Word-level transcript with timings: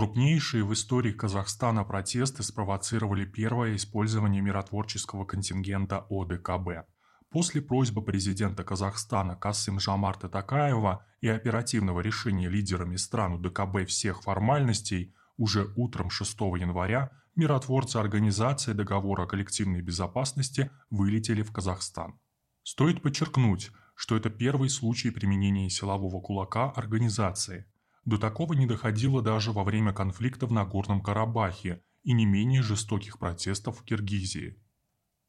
Крупнейшие 0.00 0.64
в 0.64 0.72
истории 0.72 1.12
Казахстана 1.12 1.84
протесты 1.84 2.42
спровоцировали 2.42 3.26
первое 3.26 3.76
использование 3.76 4.40
миротворческого 4.40 5.26
контингента 5.26 6.06
ОДКБ. 6.08 6.88
После 7.28 7.60
просьбы 7.60 8.02
президента 8.02 8.64
Казахстана 8.64 9.36
Касым 9.36 9.78
Жамарта 9.78 10.30
Такаева 10.30 11.04
и 11.20 11.28
оперативного 11.28 12.00
решения 12.00 12.48
лидерами 12.48 12.96
стран 12.96 13.34
УДКБ 13.34 13.86
всех 13.88 14.22
формальностей, 14.22 15.14
уже 15.36 15.70
утром 15.76 16.08
6 16.08 16.32
января 16.58 17.10
миротворцы 17.36 17.98
Организации 17.98 18.72
договора 18.72 19.24
о 19.24 19.26
коллективной 19.26 19.82
безопасности 19.82 20.70
вылетели 20.88 21.42
в 21.42 21.52
Казахстан. 21.52 22.18
Стоит 22.62 23.02
подчеркнуть, 23.02 23.70
что 23.94 24.16
это 24.16 24.30
первый 24.30 24.70
случай 24.70 25.10
применения 25.10 25.68
силового 25.68 26.22
кулака 26.22 26.70
организации. 26.70 27.66
До 28.10 28.18
такого 28.18 28.54
не 28.54 28.66
доходило 28.66 29.22
даже 29.22 29.52
во 29.52 29.62
время 29.62 29.92
конфликта 29.92 30.48
в 30.48 30.50
Нагорном 30.50 31.00
Карабахе 31.00 31.84
и 32.02 32.12
не 32.12 32.26
менее 32.26 32.60
жестоких 32.60 33.20
протестов 33.20 33.78
в 33.78 33.84
Киргизии. 33.84 34.60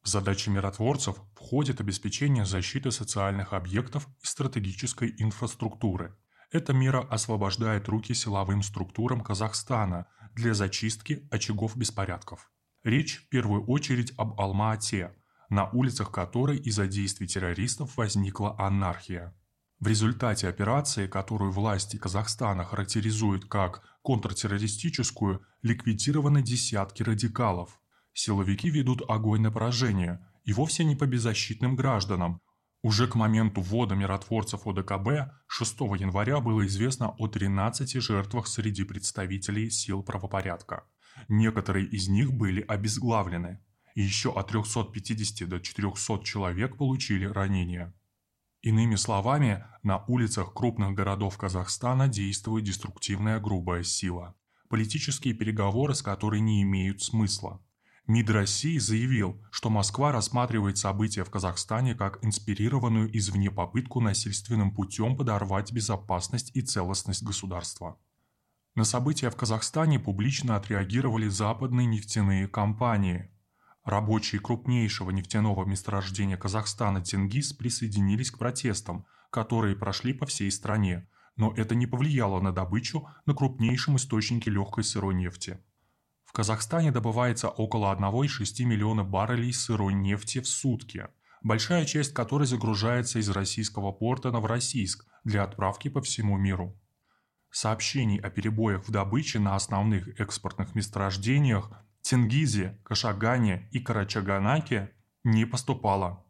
В 0.02 0.08
задачи 0.08 0.48
миротворцев 0.48 1.16
входит 1.36 1.80
обеспечение 1.80 2.44
защиты 2.44 2.90
социальных 2.90 3.52
объектов 3.52 4.08
и 4.20 4.26
стратегической 4.26 5.14
инфраструктуры. 5.16 6.16
Эта 6.50 6.72
мера 6.72 7.02
освобождает 7.02 7.88
руки 7.88 8.14
силовым 8.14 8.64
структурам 8.64 9.20
Казахстана 9.20 10.08
для 10.34 10.52
зачистки 10.52 11.28
очагов 11.30 11.76
беспорядков. 11.76 12.50
Речь 12.82 13.18
в 13.18 13.28
первую 13.28 13.64
очередь 13.64 14.12
об 14.16 14.40
Алма-Ате, 14.40 15.14
на 15.50 15.70
улицах 15.70 16.10
которой 16.10 16.58
из-за 16.58 16.88
действий 16.88 17.28
террористов 17.28 17.96
возникла 17.96 18.56
анархия. 18.58 19.36
В 19.82 19.88
результате 19.88 20.46
операции, 20.46 21.08
которую 21.08 21.50
власти 21.50 21.96
Казахстана 21.96 22.64
характеризуют 22.64 23.46
как 23.46 23.82
контртеррористическую, 24.02 25.44
ликвидированы 25.62 26.40
десятки 26.40 27.02
радикалов, 27.02 27.80
Силовики 28.14 28.70
ведут 28.70 29.02
огонь 29.08 29.40
на 29.40 29.50
поражение, 29.50 30.24
и 30.44 30.52
вовсе 30.52 30.84
не 30.84 30.94
по 30.94 31.04
беззащитным 31.04 31.74
гражданам. 31.74 32.40
Уже 32.82 33.08
к 33.08 33.16
моменту 33.16 33.60
ввода 33.60 33.96
миротворцев 33.96 34.68
ОДКБ 34.68 35.32
6 35.48 35.80
января 35.98 36.38
было 36.38 36.64
известно 36.68 37.16
о 37.18 37.26
13 37.26 38.00
жертвах 38.00 38.46
среди 38.46 38.84
представителей 38.84 39.68
сил 39.68 40.04
правопорядка. 40.04 40.84
Некоторые 41.26 41.86
из 41.86 42.06
них 42.06 42.32
были 42.32 42.60
обезглавлены. 42.60 43.58
И 43.96 44.02
еще 44.02 44.32
от 44.32 44.46
350 44.46 45.48
до 45.48 45.58
400 45.58 46.22
человек 46.22 46.76
получили 46.76 47.24
ранения. 47.24 47.92
Иными 48.62 48.94
словами, 48.94 49.64
на 49.82 50.04
улицах 50.06 50.54
крупных 50.54 50.94
городов 50.94 51.36
Казахстана 51.36 52.06
действует 52.06 52.64
деструктивная 52.64 53.40
грубая 53.40 53.82
сила. 53.82 54.36
Политические 54.68 55.34
переговоры, 55.34 55.96
с 55.96 56.02
которой 56.02 56.40
не 56.40 56.62
имеют 56.62 57.02
смысла. 57.02 57.60
МИД 58.06 58.30
России 58.30 58.78
заявил, 58.78 59.44
что 59.50 59.68
Москва 59.68 60.12
рассматривает 60.12 60.78
события 60.78 61.24
в 61.24 61.30
Казахстане 61.30 61.96
как 61.96 62.24
инспирированную 62.24 63.16
извне 63.16 63.50
попытку 63.50 64.00
насильственным 64.00 64.72
путем 64.72 65.16
подорвать 65.16 65.72
безопасность 65.72 66.52
и 66.54 66.62
целостность 66.62 67.24
государства. 67.24 67.98
На 68.76 68.84
события 68.84 69.30
в 69.30 69.36
Казахстане 69.36 69.98
публично 69.98 70.54
отреагировали 70.54 71.28
западные 71.28 71.86
нефтяные 71.86 72.46
компании. 72.46 73.28
Рабочие 73.84 74.40
крупнейшего 74.40 75.10
нефтяного 75.10 75.64
месторождения 75.64 76.36
Казахстана 76.36 77.02
Тенгиз 77.02 77.52
присоединились 77.52 78.30
к 78.30 78.38
протестам, 78.38 79.06
которые 79.30 79.74
прошли 79.74 80.12
по 80.12 80.24
всей 80.24 80.52
стране, 80.52 81.08
но 81.36 81.52
это 81.56 81.74
не 81.74 81.86
повлияло 81.86 82.40
на 82.40 82.52
добычу 82.52 83.08
на 83.26 83.34
крупнейшем 83.34 83.96
источнике 83.96 84.50
легкой 84.50 84.84
сырой 84.84 85.14
нефти. 85.14 85.58
В 86.24 86.32
Казахстане 86.32 86.92
добывается 86.92 87.48
около 87.48 87.94
1,6 87.94 88.64
миллиона 88.64 89.02
баррелей 89.02 89.52
сырой 89.52 89.94
нефти 89.94 90.40
в 90.40 90.46
сутки, 90.46 91.08
большая 91.42 91.84
часть 91.84 92.14
которой 92.14 92.46
загружается 92.46 93.18
из 93.18 93.28
российского 93.30 93.90
порта 93.90 94.30
Новороссийск 94.30 95.04
для 95.24 95.42
отправки 95.42 95.88
по 95.88 96.00
всему 96.00 96.38
миру. 96.38 96.78
Сообщений 97.50 98.18
о 98.18 98.30
перебоях 98.30 98.86
в 98.86 98.90
добыче 98.90 99.40
на 99.40 99.56
основных 99.56 100.20
экспортных 100.20 100.74
месторождениях 100.74 101.70
Тенгизе, 102.12 102.78
Кашагане 102.84 103.70
и 103.72 103.80
Карачаганаке 103.80 104.92
не 105.24 105.46
поступало. 105.46 106.26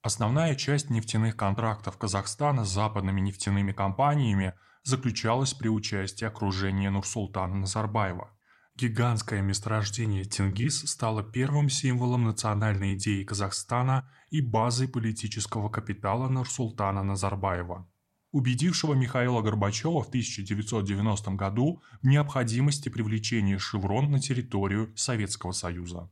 Основная 0.00 0.54
часть 0.54 0.88
нефтяных 0.88 1.36
контрактов 1.36 1.98
Казахстана 1.98 2.64
с 2.64 2.70
западными 2.70 3.20
нефтяными 3.20 3.72
компаниями 3.72 4.54
заключалась 4.84 5.52
при 5.52 5.68
участии 5.68 6.24
окружения 6.24 6.88
Нурсултана 6.88 7.56
Назарбаева– 7.56 8.34
Гигантское 8.74 9.42
месторождение 9.42 10.24
Тенгиз 10.24 10.90
стало 10.90 11.22
первым 11.22 11.68
символом 11.68 12.24
национальной 12.24 12.94
идеи 12.94 13.22
Казахстана 13.22 14.10
и 14.30 14.40
базой 14.40 14.88
политического 14.88 15.68
капитала 15.68 16.28
Нурсултана 16.28 17.02
Назарбаева, 17.02 17.86
убедившего 18.32 18.94
Михаила 18.94 19.42
Горбачева 19.42 20.02
в 20.02 20.08
1990 20.08 21.30
году 21.32 21.80
в 22.02 22.06
необходимости 22.06 22.88
привлечения 22.88 23.58
«Шеврон» 23.58 24.10
на 24.10 24.18
территорию 24.18 24.92
Советского 24.96 25.52
Союза. 25.52 26.10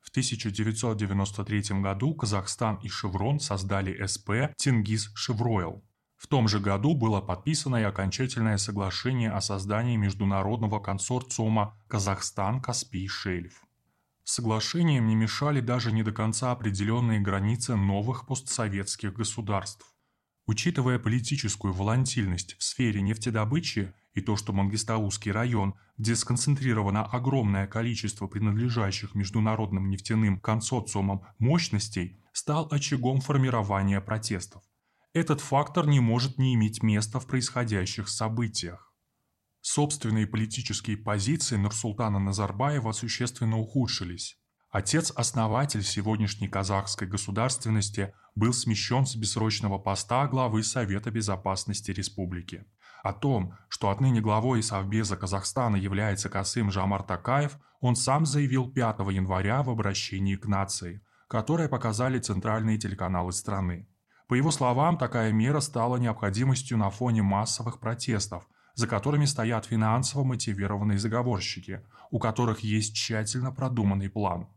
В 0.00 0.10
1993 0.10 1.80
году 1.80 2.14
Казахстан 2.14 2.80
и 2.82 2.88
«Шеврон» 2.88 3.38
создали 3.38 4.04
СП 4.04 4.54
«Тенгиз 4.56 5.12
Шевройл», 5.14 5.84
в 6.22 6.28
том 6.28 6.46
же 6.46 6.60
году 6.60 6.94
было 6.94 7.20
подписано 7.20 7.74
и 7.78 7.82
окончательное 7.82 8.56
соглашение 8.56 9.32
о 9.32 9.40
создании 9.40 9.96
международного 9.96 10.78
консорциума 10.78 11.76
«Казахстан-Каспий-Шельф». 11.88 13.54
Соглашением 14.22 15.08
не 15.08 15.16
мешали 15.16 15.60
даже 15.60 15.90
не 15.90 16.04
до 16.04 16.12
конца 16.12 16.52
определенные 16.52 17.18
границы 17.18 17.74
новых 17.74 18.24
постсоветских 18.28 19.14
государств. 19.14 19.91
Учитывая 20.46 20.98
политическую 20.98 21.72
волатильность 21.72 22.56
в 22.58 22.64
сфере 22.64 23.00
нефтедобычи 23.00 23.94
и 24.14 24.20
то, 24.20 24.36
что 24.36 24.52
Мангистаузский 24.52 25.30
район, 25.30 25.74
где 25.96 26.16
сконцентрировано 26.16 27.04
огромное 27.04 27.66
количество 27.66 28.26
принадлежащих 28.26 29.14
международным 29.14 29.88
нефтяным 29.88 30.40
консорциумам 30.40 31.22
мощностей, 31.38 32.18
стал 32.32 32.66
очагом 32.70 33.20
формирования 33.20 34.00
протестов. 34.00 34.62
Этот 35.12 35.40
фактор 35.40 35.86
не 35.86 36.00
может 36.00 36.38
не 36.38 36.54
иметь 36.54 36.82
места 36.82 37.20
в 37.20 37.26
происходящих 37.26 38.08
событиях. 38.08 38.92
Собственные 39.60 40.26
политические 40.26 40.96
позиции 40.96 41.56
Нурсултана 41.56 42.18
Назарбаева 42.18 42.90
существенно 42.90 43.58
ухудшились. 43.58 44.41
Отец-основатель 44.72 45.82
сегодняшней 45.82 46.48
казахской 46.48 47.06
государственности 47.06 48.14
был 48.34 48.54
смещен 48.54 49.04
с 49.04 49.14
бессрочного 49.14 49.76
поста 49.76 50.26
главы 50.26 50.62
Совета 50.62 51.10
Безопасности 51.10 51.90
Республики. 51.90 52.64
О 53.02 53.12
том, 53.12 53.54
что 53.68 53.90
отныне 53.90 54.22
главой 54.22 54.62
Совбеза 54.62 55.18
Казахстана 55.18 55.76
является 55.76 56.30
Касым 56.30 56.70
Жамар 56.70 57.02
Такаев, 57.02 57.58
он 57.80 57.96
сам 57.96 58.24
заявил 58.24 58.72
5 58.72 59.00
января 59.10 59.62
в 59.62 59.68
обращении 59.68 60.36
к 60.36 60.46
нации, 60.46 61.02
которое 61.28 61.68
показали 61.68 62.18
центральные 62.18 62.78
телеканалы 62.78 63.32
страны. 63.32 63.86
По 64.26 64.32
его 64.32 64.50
словам, 64.50 64.96
такая 64.96 65.32
мера 65.32 65.60
стала 65.60 65.98
необходимостью 65.98 66.78
на 66.78 66.88
фоне 66.88 67.20
массовых 67.20 67.78
протестов, 67.78 68.48
за 68.74 68.88
которыми 68.88 69.26
стоят 69.26 69.66
финансово 69.66 70.24
мотивированные 70.24 70.98
заговорщики, 70.98 71.84
у 72.10 72.18
которых 72.18 72.60
есть 72.60 72.94
тщательно 72.94 73.52
продуманный 73.52 74.08
план. 74.08 74.48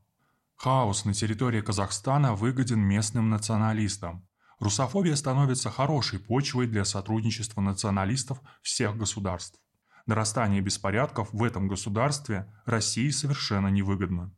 Хаос 0.57 1.05
на 1.05 1.13
территории 1.13 1.61
Казахстана 1.61 2.33
выгоден 2.33 2.79
местным 2.79 3.29
националистам. 3.29 4.27
Русофобия 4.59 5.15
становится 5.15 5.69
хорошей 5.69 6.19
почвой 6.19 6.67
для 6.67 6.85
сотрудничества 6.85 7.61
националистов 7.61 8.39
всех 8.61 8.97
государств. 8.97 9.59
Нарастание 10.05 10.61
беспорядков 10.61 11.29
в 11.33 11.43
этом 11.43 11.67
государстве 11.67 12.51
России 12.65 13.09
совершенно 13.09 13.67
невыгодно. 13.67 14.33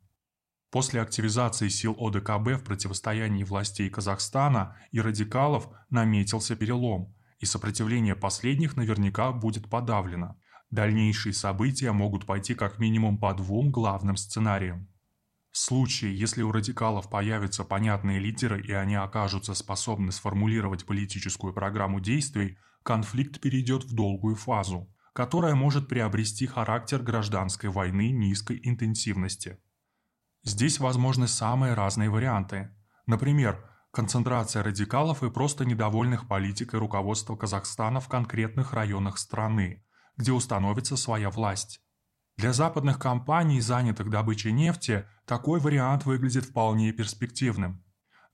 После 0.70 1.00
активизации 1.00 1.68
сил 1.68 1.96
ОДКБ 1.98 2.60
в 2.60 2.64
противостоянии 2.64 3.44
властей 3.44 3.88
Казахстана 3.88 4.76
и 4.90 5.00
радикалов 5.00 5.68
наметился 5.88 6.56
перелом, 6.56 7.14
и 7.38 7.46
сопротивление 7.46 8.16
последних 8.16 8.76
наверняка 8.76 9.32
будет 9.32 9.70
подавлено. 9.70 10.36
Дальнейшие 10.70 11.32
события 11.32 11.92
могут 11.92 12.26
пойти 12.26 12.54
как 12.54 12.78
минимум 12.78 13.18
по 13.18 13.32
двум 13.32 13.70
главным 13.70 14.16
сценариям. 14.16 14.88
В 15.58 15.60
случае, 15.60 16.16
если 16.16 16.42
у 16.42 16.52
радикалов 16.52 17.10
появятся 17.10 17.64
понятные 17.64 18.20
лидеры 18.20 18.60
и 18.62 18.72
они 18.72 18.94
окажутся 18.94 19.54
способны 19.54 20.12
сформулировать 20.12 20.86
политическую 20.86 21.52
программу 21.52 22.00
действий, 22.00 22.58
конфликт 22.82 23.40
перейдет 23.40 23.84
в 23.84 23.94
долгую 23.94 24.36
фазу, 24.36 24.88
которая 25.12 25.54
может 25.54 25.88
приобрести 25.88 26.46
характер 26.46 27.02
гражданской 27.02 27.70
войны 27.70 28.10
низкой 28.10 28.60
интенсивности– 28.62 29.58
Здесь 30.44 30.78
возможны 30.80 31.28
самые 31.28 31.74
разные 31.74 32.08
варианты. 32.08 32.70
Например, 33.06 33.62
концентрация 33.90 34.62
радикалов 34.62 35.22
и 35.22 35.30
просто 35.30 35.64
недовольных 35.64 36.26
политикой 36.28 36.76
руководства 36.80 37.36
Казахстана 37.36 38.00
в 38.00 38.08
конкретных 38.08 38.72
районах 38.72 39.18
страны, 39.18 39.84
где 40.16 40.32
установится 40.32 40.96
своя 40.96 41.28
власть. 41.28 41.82
Для 42.38 42.52
западных 42.52 43.00
компаний, 43.00 43.60
занятых 43.60 44.10
добычей 44.10 44.52
нефти, 44.52 45.04
такой 45.24 45.58
вариант 45.58 46.06
выглядит 46.06 46.44
вполне 46.44 46.92
перспективным. 46.92 47.82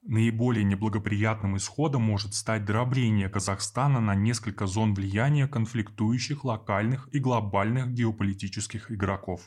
Наиболее 0.02 0.62
неблагоприятным 0.62 1.56
исходом 1.56 2.02
может 2.02 2.34
стать 2.34 2.66
дробление 2.66 3.30
Казахстана 3.30 4.00
на 4.00 4.14
несколько 4.14 4.66
зон 4.66 4.92
влияния 4.92 5.48
конфликтующих 5.48 6.44
локальных 6.44 7.08
и 7.14 7.18
глобальных 7.18 7.94
геополитических 7.94 8.92
игроков. 8.92 9.40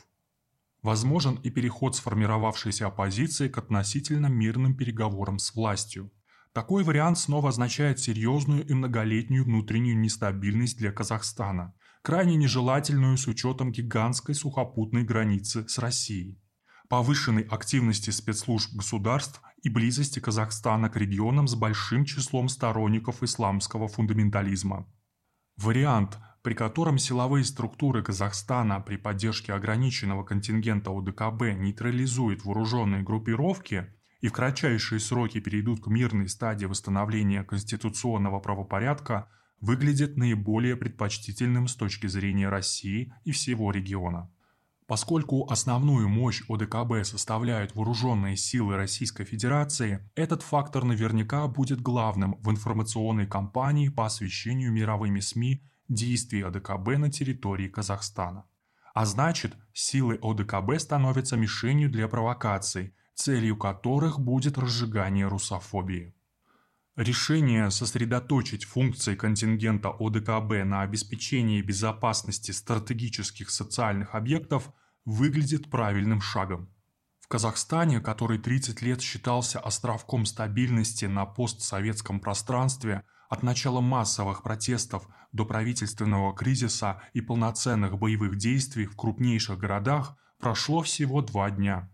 Возможен 0.82 1.36
и 1.36 1.50
переход 1.50 1.94
сформировавшейся 1.94 2.88
оппозиции 2.88 3.46
к 3.48 3.58
относительно 3.58 4.26
мирным 4.26 4.74
переговорам 4.74 5.38
с 5.38 5.54
властью. 5.54 6.10
Такой 6.58 6.82
вариант 6.82 7.18
снова 7.18 7.50
означает 7.50 8.00
серьезную 8.00 8.66
и 8.66 8.74
многолетнюю 8.74 9.44
внутреннюю 9.44 9.96
нестабильность 9.96 10.76
для 10.76 10.90
Казахстана, 10.90 11.72
крайне 12.02 12.34
нежелательную 12.34 13.16
с 13.16 13.28
учетом 13.28 13.70
гигантской 13.70 14.34
сухопутной 14.34 15.04
границы 15.04 15.68
с 15.68 15.78
Россией 15.78 16.42
повышенной 16.88 17.42
активности 17.42 18.10
спецслужб 18.10 18.74
государств 18.74 19.40
и 19.62 19.68
близости 19.68 20.18
Казахстана 20.18 20.90
к 20.90 20.96
регионам 20.96 21.46
с 21.46 21.54
большим 21.54 22.04
числом 22.04 22.48
сторонников 22.48 23.22
исламского 23.22 23.86
фундаментализма. 23.86 24.92
Вариант, 25.58 26.18
при 26.42 26.54
котором 26.54 26.98
силовые 26.98 27.44
структуры 27.44 28.02
Казахстана 28.02 28.80
при 28.80 28.96
поддержке 28.96 29.52
ограниченного 29.52 30.24
контингента 30.24 30.90
ОДКБ 30.90 31.56
нейтрализуют 31.56 32.44
вооруженные 32.44 33.04
группировки 33.04 33.94
и 34.20 34.28
в 34.28 34.32
кратчайшие 34.32 35.00
сроки 35.00 35.40
перейдут 35.40 35.82
к 35.82 35.86
мирной 35.86 36.28
стадии 36.28 36.66
восстановления 36.66 37.44
конституционного 37.44 38.40
правопорядка, 38.40 39.28
выглядит 39.60 40.16
наиболее 40.16 40.76
предпочтительным 40.76 41.68
с 41.68 41.74
точки 41.74 42.06
зрения 42.06 42.48
России 42.48 43.12
и 43.24 43.32
всего 43.32 43.70
региона. 43.70 44.30
Поскольку 44.86 45.46
основную 45.50 46.08
мощь 46.08 46.42
ОДКБ 46.48 47.04
составляют 47.04 47.74
вооруженные 47.74 48.38
силы 48.38 48.76
Российской 48.76 49.24
Федерации, 49.24 50.10
этот 50.14 50.42
фактор 50.42 50.84
наверняка 50.84 51.46
будет 51.46 51.82
главным 51.82 52.36
в 52.40 52.50
информационной 52.50 53.26
кампании 53.26 53.90
по 53.90 54.06
освещению 54.06 54.72
мировыми 54.72 55.20
СМИ 55.20 55.62
действий 55.88 56.40
ОДКБ 56.40 56.96
на 56.96 57.10
территории 57.10 57.68
Казахстана. 57.68 58.44
А 58.94 59.04
значит, 59.04 59.54
силы 59.74 60.18
ОДКБ 60.22 60.80
становятся 60.80 61.36
мишенью 61.36 61.90
для 61.90 62.08
провокаций, 62.08 62.94
целью 63.18 63.56
которых 63.56 64.20
будет 64.20 64.58
разжигание 64.58 65.26
русофобии. 65.26 66.14
Решение 66.96 67.70
сосредоточить 67.70 68.64
функции 68.64 69.16
контингента 69.16 69.90
ОДКБ 69.90 70.64
на 70.64 70.82
обеспечении 70.82 71.60
безопасности 71.60 72.52
стратегических 72.52 73.50
социальных 73.50 74.14
объектов 74.14 74.72
выглядит 75.04 75.68
правильным 75.68 76.20
шагом. 76.20 76.72
В 77.20 77.26
Казахстане, 77.28 78.00
который 78.00 78.38
30 78.38 78.82
лет 78.82 79.02
считался 79.02 79.58
островком 79.58 80.24
стабильности 80.24 81.06
на 81.06 81.26
постсоветском 81.26 82.20
пространстве, 82.20 83.02
от 83.28 83.42
начала 83.42 83.80
массовых 83.80 84.42
протестов 84.44 85.08
до 85.32 85.44
правительственного 85.44 86.34
кризиса 86.34 87.02
и 87.14 87.20
полноценных 87.20 87.98
боевых 87.98 88.36
действий 88.36 88.86
в 88.86 88.96
крупнейших 88.96 89.58
городах 89.58 90.16
прошло 90.38 90.82
всего 90.82 91.20
два 91.20 91.50
дня. 91.50 91.90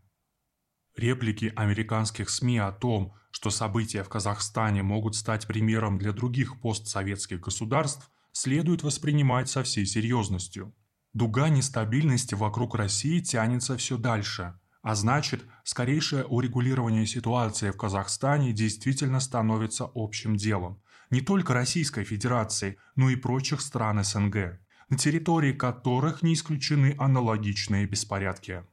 Реплики 0.97 1.53
американских 1.57 2.31
СМИ 2.31 2.59
о 2.59 2.73
том, 2.73 3.15
что 3.31 3.51
события 3.51 4.05
в 4.05 4.09
Казахстане 4.09 4.83
могут 4.83 5.17
стать 5.17 5.47
примером 5.47 5.99
для 5.99 6.13
других 6.13 6.61
постсоветских 6.61 7.41
государств, 7.41 8.11
следует 8.33 8.83
воспринимать 8.83 9.49
со 9.49 9.63
всей 9.65 9.87
серьезностью. 9.87 10.75
Дуга 11.13 11.49
нестабильности 11.49 12.35
вокруг 12.35 12.75
России 12.75 13.21
тянется 13.21 13.77
все 13.77 13.97
дальше, 13.97 14.59
а 14.83 14.95
значит, 14.95 15.45
скорейшее 15.65 16.25
урегулирование 16.25 17.07
ситуации 17.07 17.71
в 17.71 17.77
Казахстане 17.77 18.53
действительно 18.53 19.19
становится 19.21 19.91
общим 19.95 20.37
делом 20.37 20.81
не 21.11 21.21
только 21.21 21.55
Российской 21.55 22.05
Федерации, 22.05 22.77
но 22.97 23.11
и 23.11 23.17
прочих 23.17 23.61
стран 23.61 24.03
СНГ, 24.03 24.61
на 24.89 24.99
территории 24.99 25.53
которых 25.53 26.23
не 26.23 26.35
исключены 26.35 26.97
аналогичные 26.99 27.87
беспорядки. 27.87 28.65